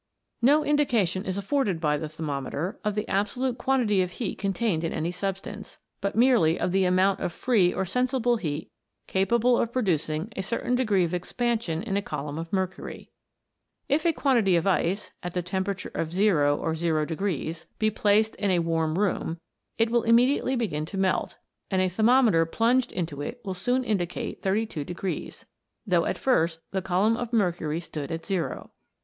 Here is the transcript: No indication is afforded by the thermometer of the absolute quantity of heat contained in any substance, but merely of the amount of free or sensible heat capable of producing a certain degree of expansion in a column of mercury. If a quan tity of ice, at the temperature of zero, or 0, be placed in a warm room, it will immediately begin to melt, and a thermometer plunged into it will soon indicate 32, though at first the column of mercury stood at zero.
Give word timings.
No 0.41 0.65
indication 0.65 1.25
is 1.25 1.37
afforded 1.37 1.79
by 1.79 1.95
the 1.95 2.09
thermometer 2.09 2.79
of 2.83 2.95
the 2.95 3.07
absolute 3.07 3.59
quantity 3.59 4.01
of 4.01 4.13
heat 4.13 4.39
contained 4.39 4.83
in 4.83 4.91
any 4.91 5.11
substance, 5.11 5.77
but 6.01 6.15
merely 6.15 6.59
of 6.59 6.71
the 6.71 6.85
amount 6.85 7.19
of 7.19 7.31
free 7.31 7.71
or 7.71 7.85
sensible 7.85 8.37
heat 8.37 8.71
capable 9.05 9.59
of 9.59 9.71
producing 9.71 10.33
a 10.35 10.41
certain 10.41 10.73
degree 10.73 11.03
of 11.03 11.13
expansion 11.13 11.83
in 11.83 11.97
a 11.97 12.01
column 12.01 12.39
of 12.39 12.51
mercury. 12.51 13.11
If 13.87 14.03
a 14.03 14.11
quan 14.11 14.37
tity 14.37 14.57
of 14.57 14.65
ice, 14.65 15.11
at 15.21 15.35
the 15.35 15.43
temperature 15.43 15.91
of 15.93 16.11
zero, 16.11 16.57
or 16.57 16.73
0, 16.73 17.05
be 17.77 17.91
placed 17.91 18.35
in 18.37 18.49
a 18.49 18.57
warm 18.57 18.97
room, 18.97 19.37
it 19.77 19.91
will 19.91 20.01
immediately 20.01 20.55
begin 20.55 20.87
to 20.87 20.97
melt, 20.97 21.37
and 21.69 21.79
a 21.79 21.89
thermometer 21.89 22.47
plunged 22.47 22.91
into 22.91 23.21
it 23.21 23.39
will 23.45 23.53
soon 23.53 23.83
indicate 23.83 24.41
32, 24.41 25.31
though 25.85 26.05
at 26.05 26.17
first 26.17 26.61
the 26.71 26.81
column 26.81 27.15
of 27.15 27.31
mercury 27.31 27.79
stood 27.79 28.11
at 28.11 28.25
zero. 28.25 28.71